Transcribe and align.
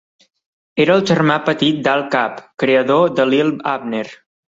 Era 0.85 0.93
el 0.99 1.03
germà 1.09 1.35
petit 1.49 1.83
d'Al 1.87 2.03
Capp, 2.15 2.39
creador 2.65 3.13
de 3.21 3.27
"Li'l 3.35 3.53
Abner". 3.75 4.03